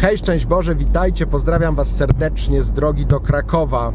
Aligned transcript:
Hej, 0.00 0.18
szczęść 0.18 0.46
Boże, 0.46 0.74
witajcie, 0.74 1.26
pozdrawiam 1.26 1.74
Was 1.74 1.96
serdecznie 1.96 2.62
z 2.62 2.72
drogi 2.72 3.06
do 3.06 3.20
Krakowa. 3.20 3.92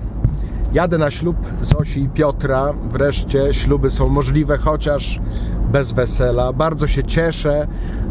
Jadę 0.74 0.98
na 0.98 1.12
ślub 1.12 1.38
Zosi 1.62 2.02
i 2.02 2.10
Piotra. 2.10 2.74
Wreszcie 2.90 3.54
śluby 3.54 3.90
są 3.90 4.10
możliwe, 4.10 4.58
chociaż 4.58 5.20
bez 5.72 5.92
wesela. 5.92 6.54
Bardzo 6.54 6.88
się 6.88 7.04
cieszę, 7.04 7.68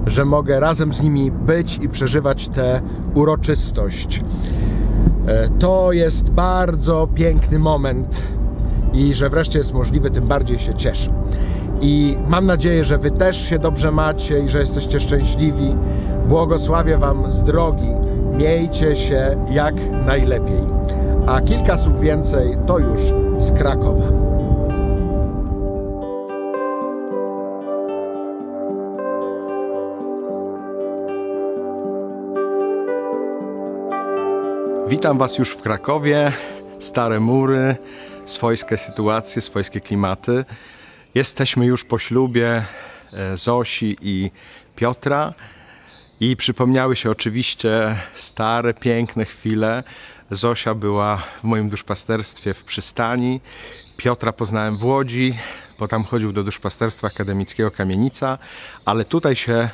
że 0.07 0.25
mogę 0.25 0.61
razem 0.61 0.93
z 0.93 1.03
nimi 1.03 1.31
być 1.31 1.79
i 1.79 1.89
przeżywać 1.89 2.49
tę 2.49 2.81
uroczystość. 3.15 4.25
E, 5.27 5.49
To 5.49 5.93
jest 5.93 6.31
bardzo 6.31 7.09
piękny 7.15 7.59
moment 7.59 8.23
i 8.93 9.15
że 9.15 9.31
wreszcie 9.31 9.59
jest 9.59 9.75
możliwy, 9.75 10.11
tym 10.11 10.27
bardziej 10.27 10.59
się 10.59 10.75
cieszę. 10.75 11.11
I 11.81 12.17
mam 12.29 12.47
nadzieję, 12.47 12.85
że 12.85 12.99
Wy 12.99 13.11
też 13.11 13.49
się 13.49 13.59
dobrze 13.59 13.91
macie 13.93 14.41
i 14.41 14.49
że 14.49 14.59
jesteście 14.61 15.01
szczęśliwi. 15.01 15.77
Błogosławię 16.25 16.99
Wam 16.99 17.33
z 17.33 17.43
drogi. 17.43 17.89
Miejcie 18.33 18.97
się 18.97 19.47
jak 19.51 19.75
najlepiej. 20.07 20.65
A 21.27 21.41
kilka 21.41 21.77
słów 21.77 22.01
więcej 22.01 22.59
to 22.67 22.79
już 22.79 23.01
z 23.39 23.53
Krakowa. 23.53 24.07
Witam 34.89 35.19
Was 35.19 35.39
już 35.39 35.51
w 35.51 35.63
Krakowie. 35.63 36.33
Stare 36.79 37.21
mury, 37.21 37.77
swojskie 38.25 38.77
sytuacje, 38.77 39.43
swojskie 39.43 39.81
klimaty. 39.81 40.45
Jesteśmy 41.15 41.67
już 41.67 41.85
po 41.85 41.99
ślubie 41.99 42.65
e, 43.13 43.37
Zosi 43.37 43.97
i 44.01 44.31
Piotra 44.77 45.35
i 46.21 46.37
przypomniały 46.37 46.97
się 46.97 47.11
oczywiście 47.11 47.97
stare, 48.15 48.75
piękne 48.75 49.25
chwile. 49.25 49.83
Zosia 50.31 50.75
była 50.75 51.17
w 51.17 51.45
moim 51.45 51.69
duszpasterstwie 51.69 52.55
w 52.55 52.65
przystani. 52.65 53.41
Piotra 53.97 54.33
poznałem 54.33 54.77
w 54.77 54.85
Łodzi, 54.85 55.39
potem 55.79 56.05
chodził 56.05 56.33
do 56.33 56.45
duszpasterstwa 56.45 57.07
akademickiego 57.07 57.71
Kamienica, 57.71 58.39
ale 58.85 59.05
tutaj 59.05 59.37
się 59.37 59.69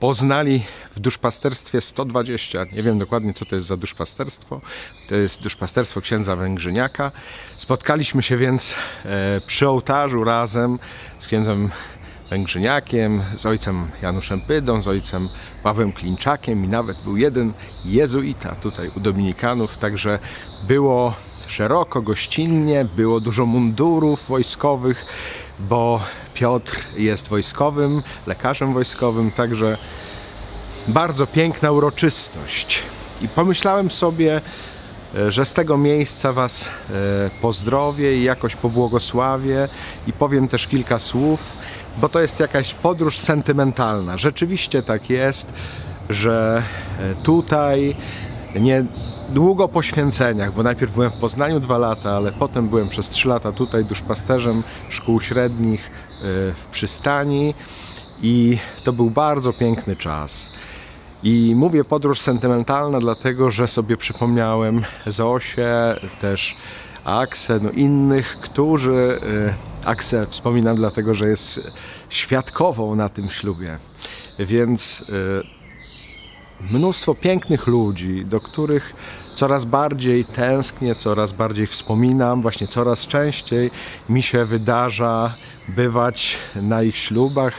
poznali 0.00 0.64
w 0.90 1.00
duszpasterstwie 1.00 1.80
120. 1.80 2.64
Nie 2.72 2.82
wiem 2.82 2.98
dokładnie, 2.98 3.34
co 3.34 3.44
to 3.44 3.56
jest 3.56 3.68
za 3.68 3.76
duszpasterstwo. 3.76 4.60
To 5.08 5.14
jest 5.14 5.42
duszpasterstwo 5.42 6.00
księdza 6.00 6.36
Węgrzyniaka. 6.36 7.12
Spotkaliśmy 7.56 8.22
się 8.22 8.36
więc 8.36 8.74
e, 9.04 9.40
przy 9.46 9.68
ołtarzu 9.68 10.24
razem 10.24 10.78
z 11.18 11.26
księdzem 11.26 11.70
Węgrzyniakiem, 12.32 13.22
z 13.38 13.46
ojcem 13.46 13.88
Januszem 14.02 14.40
Pydą, 14.40 14.82
z 14.82 14.88
ojcem 14.88 15.28
Pawłem 15.62 15.92
Klinczakiem 15.92 16.64
i 16.64 16.68
nawet 16.68 17.02
był 17.02 17.16
jeden 17.16 17.52
jezuita 17.84 18.54
tutaj 18.54 18.90
u 18.96 19.00
Dominikanów, 19.00 19.76
także 19.76 20.18
było 20.68 21.14
szeroko, 21.46 22.02
gościnnie, 22.02 22.86
było 22.96 23.20
dużo 23.20 23.46
mundurów 23.46 24.28
wojskowych, 24.28 25.06
bo 25.58 26.00
Piotr 26.34 26.86
jest 26.96 27.28
wojskowym, 27.28 28.02
lekarzem 28.26 28.74
wojskowym, 28.74 29.30
także 29.30 29.78
bardzo 30.88 31.26
piękna 31.26 31.72
uroczystość. 31.72 32.82
I 33.22 33.28
pomyślałem 33.28 33.90
sobie, 33.90 34.40
e, 35.14 35.32
że 35.32 35.44
z 35.44 35.52
tego 35.52 35.78
miejsca 35.78 36.32
Was 36.32 36.68
e, 36.68 36.70
pozdrowię 37.42 38.16
i 38.16 38.22
jakoś 38.22 38.56
pobłogosławię. 38.56 39.68
I 40.06 40.12
powiem 40.12 40.48
też 40.48 40.66
kilka 40.66 40.98
słów, 40.98 41.56
bo 41.96 42.08
to 42.08 42.20
jest 42.20 42.40
jakaś 42.40 42.74
podróż 42.74 43.18
sentymentalna. 43.18 44.18
Rzeczywiście 44.18 44.82
tak 44.82 45.10
jest, 45.10 45.52
że 46.10 46.62
e, 47.00 47.14
tutaj 47.14 47.96
nie 48.60 48.84
długo 49.28 49.68
po 49.68 49.82
święceniach, 49.82 50.54
bo 50.54 50.62
najpierw 50.62 50.92
byłem 50.92 51.10
w 51.10 51.20
Poznaniu 51.20 51.60
dwa 51.60 51.78
lata, 51.78 52.10
ale 52.10 52.32
potem 52.32 52.68
byłem 52.68 52.88
przez 52.88 53.10
trzy 53.10 53.28
lata 53.28 53.52
tutaj 53.52 53.84
duszpasterzem 53.84 54.62
szkół 54.88 55.20
średnich 55.20 55.90
e, 55.90 56.22
w 56.52 56.66
przystani 56.70 57.54
i 58.22 58.58
to 58.84 58.92
był 58.92 59.10
bardzo 59.10 59.52
piękny 59.52 59.96
czas. 59.96 60.50
I 61.22 61.54
mówię 61.56 61.84
podróż 61.84 62.20
sentymentalna, 62.20 62.98
dlatego 62.98 63.50
że 63.50 63.68
sobie 63.68 63.96
przypomniałem 63.96 64.82
Zosię, 65.06 65.96
też 66.20 66.56
Aksę, 67.04 67.60
no 67.62 67.70
innych, 67.70 68.38
którzy. 68.40 69.20
e, 69.22 69.72
Aksę 69.84 70.26
wspominam 70.26 70.76
dlatego, 70.76 71.14
że 71.14 71.28
jest 71.28 71.60
świadkową 72.08 72.94
na 72.94 73.08
tym 73.08 73.30
ślubie. 73.30 73.78
Więc 74.38 75.04
e, 76.60 76.72
mnóstwo 76.72 77.14
pięknych 77.14 77.66
ludzi, 77.66 78.24
do 78.24 78.40
których 78.40 78.94
coraz 79.34 79.64
bardziej 79.64 80.24
tęsknię, 80.24 80.94
coraz 80.94 81.32
bardziej 81.32 81.66
wspominam, 81.66 82.42
właśnie 82.42 82.68
coraz 82.68 83.06
częściej 83.06 83.70
mi 84.08 84.22
się 84.22 84.44
wydarza 84.44 85.34
bywać 85.68 86.38
na 86.54 86.82
ich 86.82 86.96
ślubach, 86.96 87.54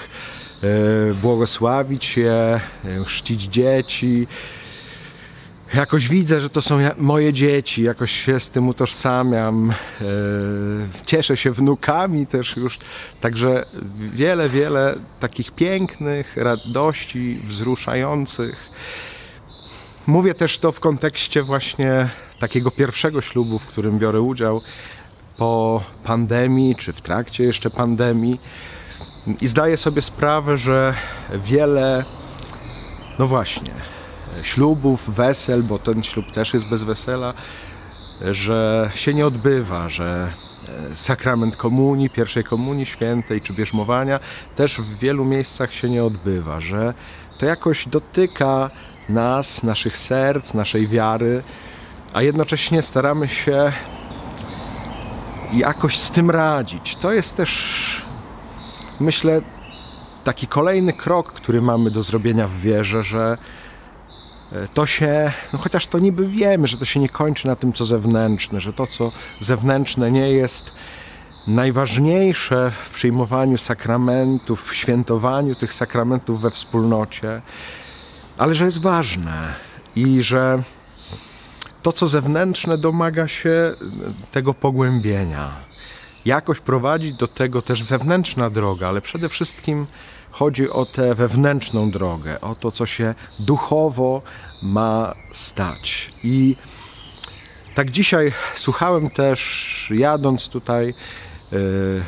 e, 0.63 1.13
błogosławić 1.13 2.17
je, 2.17 2.59
chrzcić 3.05 3.41
dzieci. 3.41 4.27
Jakoś 5.73 6.07
widzę, 6.07 6.41
że 6.41 6.49
to 6.49 6.61
są 6.61 6.79
moje 6.97 7.33
dzieci, 7.33 7.83
jakoś 7.83 8.11
się 8.11 8.39
z 8.39 8.49
tym 8.49 8.67
utożsamiam. 8.67 9.71
E, 9.71 10.05
Cieszę 11.05 11.37
się 11.37 11.51
wnukami 11.51 12.27
też 12.27 12.57
już. 12.57 12.77
Także 13.21 13.65
wiele, 14.13 14.49
wiele 14.49 14.95
takich 15.19 15.51
pięknych 15.51 16.37
radości, 16.37 17.41
wzruszających. 17.47 18.69
Mówię 20.07 20.33
też 20.33 20.57
to 20.57 20.71
w 20.71 20.79
kontekście 20.79 21.43
właśnie 21.43 22.09
takiego 22.39 22.71
pierwszego 22.71 23.21
ślubu, 23.21 23.59
w 23.59 23.67
którym 23.67 23.99
biorę 23.99 24.21
udział 24.21 24.61
po 25.37 25.83
pandemii, 26.03 26.75
czy 26.75 26.93
w 26.93 27.01
trakcie 27.01 27.43
jeszcze 27.43 27.69
pandemii. 27.69 28.39
I 29.41 29.47
zdaję 29.47 29.77
sobie 29.77 30.01
sprawę, 30.01 30.57
że 30.57 30.93
wiele, 31.33 32.05
no 33.19 33.27
właśnie, 33.27 33.71
ślubów, 34.41 35.15
wesel, 35.15 35.63
bo 35.63 35.79
ten 35.79 36.03
ślub 36.03 36.31
też 36.31 36.53
jest 36.53 36.65
bez 36.65 36.83
wesela, 36.83 37.33
że 38.21 38.91
się 38.95 39.13
nie 39.13 39.27
odbywa, 39.27 39.89
że 39.89 40.33
e, 40.91 40.95
sakrament 40.95 41.57
komunii, 41.57 42.09
pierwszej 42.09 42.43
komunii 42.43 42.85
świętej 42.85 43.41
czy 43.41 43.53
bierzmowania 43.53 44.19
też 44.55 44.77
w 44.81 44.99
wielu 44.99 45.25
miejscach 45.25 45.73
się 45.73 45.89
nie 45.89 46.03
odbywa, 46.03 46.61
że 46.61 46.93
to 47.37 47.45
jakoś 47.45 47.87
dotyka 47.87 48.69
nas, 49.09 49.63
naszych 49.63 49.97
serc, 49.97 50.53
naszej 50.53 50.87
wiary, 50.87 51.43
a 52.13 52.21
jednocześnie 52.21 52.81
staramy 52.81 53.27
się 53.27 53.71
jakoś 55.53 55.97
z 55.97 56.11
tym 56.11 56.31
radzić. 56.31 56.95
To 56.95 57.11
jest 57.11 57.35
też, 57.35 58.05
myślę, 58.99 59.41
taki 60.23 60.47
kolejny 60.47 60.93
krok, 60.93 61.33
który 61.33 61.61
mamy 61.61 61.91
do 61.91 62.03
zrobienia 62.03 62.47
w 62.47 62.57
wierze, 62.57 63.03
że 63.03 63.37
to 64.73 64.85
się, 64.85 65.31
no 65.53 65.59
chociaż 65.59 65.87
to 65.87 65.99
niby 65.99 66.27
wiemy, 66.27 66.67
że 66.67 66.77
to 66.77 66.85
się 66.85 66.99
nie 66.99 67.09
kończy 67.09 67.47
na 67.47 67.55
tym, 67.55 67.73
co 67.73 67.85
zewnętrzne, 67.85 68.59
że 68.59 68.73
to, 68.73 68.87
co 68.87 69.11
zewnętrzne 69.39 70.11
nie 70.11 70.31
jest 70.31 70.71
najważniejsze 71.47 72.71
w 72.83 72.89
przyjmowaniu 72.89 73.57
sakramentów, 73.57 74.69
w 74.69 74.75
świętowaniu 74.75 75.55
tych 75.55 75.73
sakramentów 75.73 76.41
we 76.41 76.51
wspólnocie, 76.51 77.41
ale 78.37 78.55
że 78.55 78.65
jest 78.65 78.81
ważne 78.81 79.53
i 79.95 80.23
że 80.23 80.63
to, 81.81 81.91
co 81.91 82.07
zewnętrzne, 82.07 82.77
domaga 82.77 83.27
się 83.27 83.75
tego 84.31 84.53
pogłębienia. 84.53 85.51
Jakoś 86.25 86.59
prowadzi 86.59 87.13
do 87.13 87.27
tego 87.27 87.61
też 87.61 87.83
zewnętrzna 87.83 88.49
droga, 88.49 88.87
ale 88.87 89.01
przede 89.01 89.29
wszystkim 89.29 89.87
chodzi 90.33 90.69
o 90.69 90.85
tę 90.85 91.15
wewnętrzną 91.15 91.91
drogę, 91.91 92.41
o 92.41 92.55
to, 92.55 92.71
co 92.71 92.85
się 92.85 93.15
duchowo 93.39 94.21
ma 94.63 95.13
stać. 95.31 96.13
I 96.23 96.55
tak 97.75 97.91
dzisiaj 97.91 98.31
słuchałem 98.55 99.09
też, 99.09 99.91
jadąc 99.95 100.49
tutaj, 100.49 100.93
yy, 101.51 102.03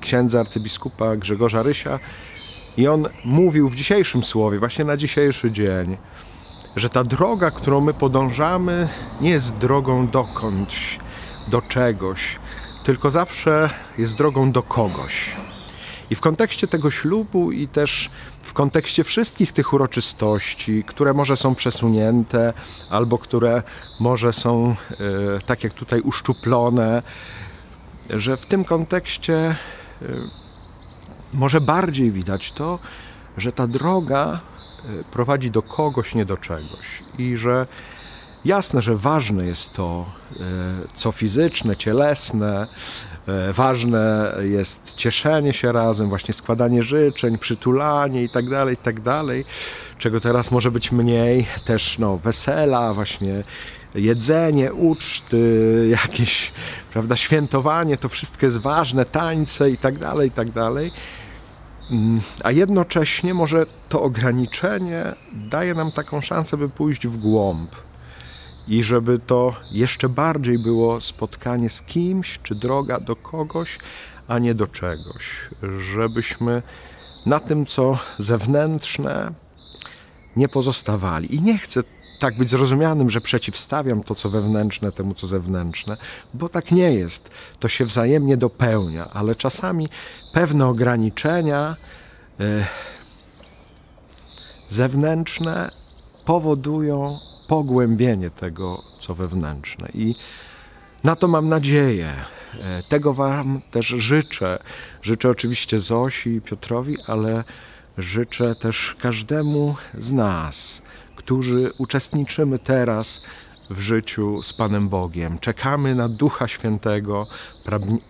księdza 0.00 0.40
arcybiskupa 0.40 1.16
Grzegorza 1.16 1.62
Rysia, 1.62 1.98
i 2.76 2.88
on 2.88 3.08
mówił 3.24 3.68
w 3.68 3.74
dzisiejszym 3.74 4.24
słowie, 4.24 4.58
właśnie 4.58 4.84
na 4.84 4.96
dzisiejszy 4.96 5.50
dzień, 5.50 5.96
że 6.76 6.88
ta 6.88 7.04
droga, 7.04 7.50
którą 7.50 7.80
my 7.80 7.94
podążamy, 7.94 8.88
nie 9.20 9.30
jest 9.30 9.56
drogą 9.56 10.08
dokądś, 10.08 10.98
do 11.48 11.62
czegoś, 11.62 12.38
tylko 12.84 13.10
zawsze 13.10 13.70
jest 13.98 14.16
drogą 14.16 14.52
do 14.52 14.62
kogoś. 14.62 15.36
I 16.10 16.14
w 16.14 16.20
kontekście 16.20 16.68
tego 16.68 16.90
ślubu 16.90 17.52
i 17.52 17.68
też 17.68 18.10
w 18.42 18.52
kontekście 18.52 19.04
wszystkich 19.04 19.52
tych 19.52 19.72
uroczystości, 19.72 20.84
które 20.86 21.12
może 21.12 21.36
są 21.36 21.54
przesunięte, 21.54 22.52
albo 22.90 23.18
które 23.18 23.62
może 24.00 24.32
są, 24.32 24.76
e, 24.90 24.96
tak 25.46 25.64
jak 25.64 25.72
tutaj, 25.72 26.00
uszczuplone, 26.00 27.02
że 28.10 28.36
w 28.36 28.46
tym 28.46 28.64
kontekście 28.64 29.36
e, 29.36 29.56
może 31.32 31.60
bardziej 31.60 32.10
widać 32.10 32.52
to, 32.52 32.78
że 33.36 33.52
ta 33.52 33.66
droga 33.66 34.40
prowadzi 35.12 35.50
do 35.50 35.62
kogoś, 35.62 36.14
nie 36.14 36.24
do 36.24 36.36
czegoś. 36.36 37.02
I 37.18 37.36
że 37.36 37.66
jasne, 38.44 38.82
że 38.82 38.96
ważne 38.96 39.46
jest 39.46 39.72
to, 39.72 40.06
e, 40.32 40.36
co 40.94 41.12
fizyczne, 41.12 41.76
cielesne, 41.76 42.66
e, 43.28 43.52
ważne 43.52 44.34
jest 44.40 44.94
cieszenie 44.94 45.52
się 45.52 45.72
razem, 45.72 46.08
właśnie 46.08 46.34
składanie 46.34 46.82
życzeń, 46.82 47.38
przytulanie 47.38 48.24
i 48.24 48.28
tak 48.28 48.50
dalej, 48.50 48.74
i 48.74 48.76
tak 48.76 49.00
dalej, 49.00 49.44
czego 49.98 50.20
teraz 50.20 50.50
może 50.50 50.70
być 50.70 50.92
mniej, 50.92 51.46
też 51.64 51.98
no, 51.98 52.16
wesela, 52.16 52.94
właśnie 52.94 53.44
jedzenie, 53.94 54.72
uczty, 54.72 55.86
jakieś, 56.02 56.52
prawda, 56.92 57.16
świętowanie, 57.16 57.96
to 57.96 58.08
wszystko 58.08 58.46
jest 58.46 58.58
ważne, 58.58 59.04
tańce 59.04 59.70
i 59.70 59.78
tak 59.78 59.98
dalej, 59.98 60.30
tak 60.30 60.50
dalej. 60.50 60.92
Mm, 61.90 62.20
a 62.44 62.50
jednocześnie 62.50 63.34
może 63.34 63.66
to 63.88 64.02
ograniczenie 64.02 65.14
daje 65.32 65.74
nam 65.74 65.92
taką 65.92 66.20
szansę, 66.20 66.56
by 66.56 66.68
pójść 66.68 67.06
w 67.06 67.16
głąb 67.16 67.70
i 68.70 68.84
żeby 68.84 69.18
to 69.18 69.54
jeszcze 69.70 70.08
bardziej 70.08 70.58
było 70.58 71.00
spotkanie 71.00 71.68
z 71.68 71.82
kimś, 71.82 72.38
czy 72.42 72.54
droga 72.54 73.00
do 73.00 73.16
kogoś, 73.16 73.78
a 74.28 74.38
nie 74.38 74.54
do 74.54 74.66
czegoś. 74.66 75.48
Żebyśmy 75.94 76.62
na 77.26 77.40
tym, 77.40 77.66
co 77.66 77.98
zewnętrzne, 78.18 79.32
nie 80.36 80.48
pozostawali. 80.48 81.34
I 81.34 81.42
nie 81.42 81.58
chcę 81.58 81.82
tak 82.20 82.38
być 82.38 82.50
zrozumianym, 82.50 83.10
że 83.10 83.20
przeciwstawiam 83.20 84.02
to, 84.02 84.14
co 84.14 84.30
wewnętrzne, 84.30 84.92
temu, 84.92 85.14
co 85.14 85.26
zewnętrzne, 85.26 85.96
bo 86.34 86.48
tak 86.48 86.70
nie 86.70 86.92
jest. 86.92 87.30
To 87.58 87.68
się 87.68 87.84
wzajemnie 87.84 88.36
dopełnia, 88.36 89.10
ale 89.12 89.34
czasami 89.34 89.88
pewne 90.32 90.66
ograniczenia 90.66 91.76
e, 92.40 92.66
zewnętrzne 94.68 95.70
powodują 96.24 97.18
pogłębienie 97.50 98.30
tego, 98.30 98.82
co 98.98 99.14
wewnętrzne. 99.14 99.88
I 99.94 100.14
na 101.04 101.16
to 101.16 101.28
mam 101.28 101.48
nadzieję. 101.48 102.12
E, 102.60 102.82
tego 102.88 103.14
Wam 103.14 103.60
też 103.70 103.86
życzę. 103.86 104.58
Życzę 105.02 105.30
oczywiście 105.30 105.80
Zosi 105.80 106.30
i 106.30 106.40
Piotrowi, 106.40 106.96
ale 107.06 107.44
życzę 107.98 108.54
też 108.54 108.96
każdemu 109.00 109.76
z 109.94 110.12
nas 110.12 110.82
którzy 111.20 111.72
uczestniczymy 111.78 112.58
teraz 112.58 113.20
w 113.70 113.80
życiu 113.80 114.42
z 114.42 114.52
Panem 114.52 114.88
Bogiem. 114.88 115.38
Czekamy 115.38 115.94
na 115.94 116.08
Ducha 116.08 116.48
Świętego, 116.48 117.26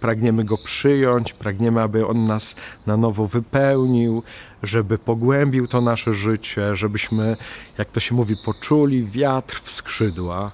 pragniemy 0.00 0.44
Go 0.44 0.58
przyjąć, 0.58 1.32
pragniemy, 1.32 1.82
aby 1.82 2.06
On 2.06 2.24
nas 2.24 2.54
na 2.86 2.96
nowo 2.96 3.26
wypełnił, 3.26 4.22
żeby 4.62 4.98
pogłębił 4.98 5.66
to 5.66 5.80
nasze 5.80 6.14
życie, 6.14 6.76
żebyśmy, 6.76 7.36
jak 7.78 7.90
to 7.90 8.00
się 8.00 8.14
mówi, 8.14 8.36
poczuli 8.44 9.06
wiatr 9.06 9.60
w 9.64 9.72
skrzydła. 9.72 10.52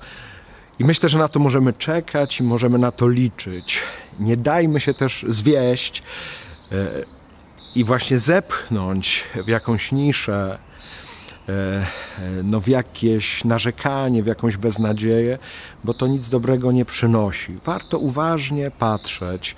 I 0.78 0.84
myślę, 0.84 1.08
że 1.08 1.18
na 1.18 1.28
to 1.28 1.40
możemy 1.40 1.72
czekać 1.72 2.40
i 2.40 2.42
możemy 2.42 2.78
na 2.78 2.92
to 2.92 3.08
liczyć. 3.08 3.82
Nie 4.20 4.36
dajmy 4.36 4.80
się 4.80 4.94
też 4.94 5.24
zwieść 5.28 6.02
e, 6.72 7.04
i 7.74 7.84
właśnie 7.84 8.18
zepchnąć 8.18 9.24
w 9.44 9.48
jakąś 9.48 9.92
niszę, 9.92 10.58
no, 12.44 12.60
w 12.60 12.68
jakieś 12.68 13.44
narzekanie, 13.44 14.22
w 14.22 14.26
jakąś 14.26 14.56
beznadzieję, 14.56 15.38
bo 15.84 15.94
to 15.94 16.06
nic 16.06 16.28
dobrego 16.28 16.72
nie 16.72 16.84
przynosi. 16.84 17.58
Warto 17.64 17.98
uważnie 17.98 18.70
patrzeć, 18.70 19.54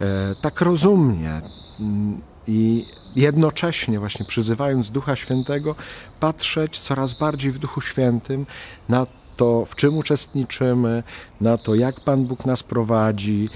e, 0.00 0.34
tak 0.40 0.60
rozumnie 0.60 1.40
mm, 1.80 2.20
i 2.46 2.86
jednocześnie 3.16 4.00
właśnie 4.00 4.24
przyzywając 4.24 4.90
Ducha 4.90 5.16
Świętego, 5.16 5.74
patrzeć 6.20 6.78
coraz 6.78 7.14
bardziej 7.14 7.52
w 7.52 7.58
Duchu 7.58 7.80
Świętym 7.80 8.46
na 8.88 9.06
to, 9.36 9.64
w 9.64 9.76
czym 9.76 9.98
uczestniczymy, 9.98 11.02
na 11.40 11.58
to, 11.58 11.74
jak 11.74 12.00
Pan 12.00 12.26
Bóg 12.26 12.46
nas 12.46 12.62
prowadzi, 12.62 13.48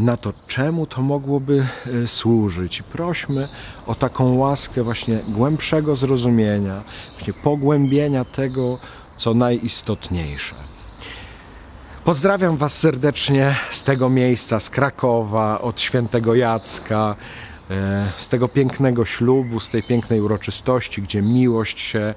na 0.00 0.16
to, 0.16 0.32
czemu 0.46 0.86
to 0.86 1.02
mogłoby 1.02 1.66
e, 1.86 2.06
służyć. 2.06 2.82
Prośmy 2.82 3.48
o 3.86 3.94
taką 3.94 4.36
łaskę 4.36 4.82
właśnie 4.82 5.20
głębszego 5.28 5.96
zrozumienia, 5.96 6.82
właśnie 7.12 7.32
pogłębienia 7.32 8.24
tego, 8.24 8.78
co 9.16 9.34
najistotniejsze. 9.34 10.54
Pozdrawiam 12.04 12.56
Was 12.56 12.78
serdecznie 12.78 13.56
z 13.70 13.84
tego 13.84 14.10
miejsca, 14.10 14.60
z 14.60 14.70
Krakowa, 14.70 15.60
od 15.60 15.80
świętego 15.80 16.34
Jacka, 16.34 17.16
e, 17.70 18.12
z 18.16 18.28
tego 18.28 18.48
pięknego 18.48 19.04
ślubu, 19.04 19.60
z 19.60 19.68
tej 19.68 19.82
pięknej 19.82 20.20
uroczystości, 20.20 21.02
gdzie 21.02 21.22
miłość 21.22 21.80
się 21.80 22.14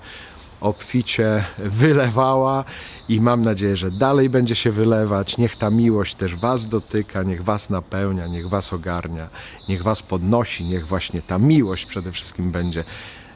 obficie 0.62 1.44
wylewała 1.58 2.64
i 3.10 3.22
mam 3.22 3.42
nadzieję, 3.42 3.78
że 3.78 3.92
dalej 3.92 4.30
będzie 4.30 4.56
się 4.56 4.72
wylewać. 4.72 5.38
Niech 5.38 5.56
ta 5.56 5.70
miłość 5.70 6.16
też 6.16 6.36
Was 6.36 6.66
dotyka, 6.66 7.24
niech 7.24 7.44
Was 7.44 7.70
napełnia, 7.70 8.28
niech 8.28 8.50
Was 8.50 8.74
ogarnia, 8.74 9.30
niech 9.70 9.84
Was 9.84 10.02
podnosi, 10.02 10.64
niech 10.66 10.88
właśnie 10.88 11.22
ta 11.22 11.38
miłość 11.38 11.86
przede 11.86 12.12
wszystkim 12.12 12.52
będzie 12.52 12.84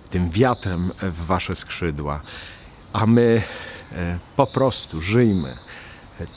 tym 0.10 0.30
wiatrem 0.30 0.92
w 1.02 1.26
Wasze 1.26 1.56
skrzydła. 1.56 2.22
A 2.94 3.06
my 3.06 3.42
e, 3.92 4.20
po 4.36 4.48
prostu 4.48 5.02
żyjmy 5.02 5.58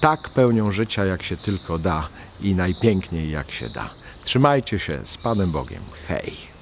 tak 0.01 0.29
pełnią 0.29 0.73
życia, 0.73 1.05
jak 1.05 1.23
się 1.23 1.37
tylko 1.37 1.79
da 1.79 2.09
i 2.41 2.55
najpiękniej 2.55 3.31
jak 3.31 3.51
się 3.51 3.69
da. 3.69 3.91
Trzymajcie 4.25 4.79
się 4.79 5.01
z 5.05 5.17
Panem 5.17 5.53
Bogiem. 5.53 5.83
Hej! 6.09 6.54